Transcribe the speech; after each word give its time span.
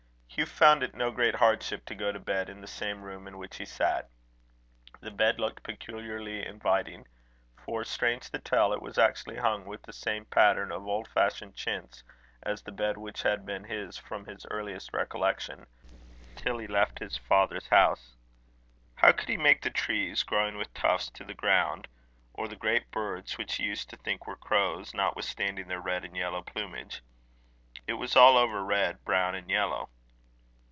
Hugh 0.35 0.45
found 0.45 0.81
it 0.81 0.95
no 0.95 1.11
great 1.11 1.35
hardship 1.35 1.85
to 1.85 1.93
go 1.93 2.11
to 2.13 2.17
bed 2.19 2.49
in 2.49 2.61
the 2.61 2.65
same 2.67 3.01
room 3.03 3.27
in 3.27 3.37
which 3.37 3.57
he 3.57 3.65
sat. 3.65 4.09
The 5.01 5.11
bed 5.11 5.41
looked 5.41 5.61
peculiarly 5.61 6.43
inviting; 6.47 7.05
for, 7.57 7.83
strange 7.83 8.31
to 8.31 8.39
tell, 8.39 8.71
it 8.71 8.81
was 8.81 8.97
actually 8.97 9.35
hung 9.37 9.65
with 9.65 9.83
the 9.83 9.91
same 9.93 10.23
pattern 10.23 10.71
of 10.71 10.87
old 10.87 11.09
fashioned 11.09 11.53
chintz, 11.57 12.01
as 12.41 12.61
the 12.61 12.71
bed 12.71 12.95
which 12.97 13.23
had 13.23 13.45
been 13.45 13.65
his 13.65 13.97
from 13.97 14.25
his 14.25 14.45
earliest 14.49 14.93
recollection, 14.93 15.67
till 16.37 16.57
he 16.59 16.65
left 16.65 16.99
his 16.99 17.17
father's 17.17 17.67
house. 17.67 18.15
How 18.95 19.11
could 19.11 19.27
he 19.27 19.35
mistake 19.37 19.61
the 19.61 19.69
trees, 19.69 20.23
growing 20.23 20.55
with 20.57 20.73
tufts 20.73 21.09
to 21.11 21.25
the 21.25 21.35
ground, 21.35 21.89
or 22.33 22.47
the 22.47 22.55
great 22.55 22.89
birds 22.89 23.37
which 23.37 23.55
he 23.55 23.65
used 23.65 23.89
to 23.89 23.97
think 23.97 24.25
were 24.25 24.37
crows, 24.37 24.93
notwithstanding 24.93 25.67
their 25.67 25.81
red 25.81 26.05
and 26.05 26.15
yellow 26.15 26.41
plumage? 26.41 27.03
It 27.85 27.93
was 27.95 28.15
all 28.15 28.37
over 28.37 28.63
red, 28.63 29.03
brown, 29.03 29.35
and 29.35 29.49
yellow. 29.49 29.89